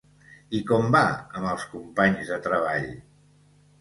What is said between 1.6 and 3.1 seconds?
companys de Treball?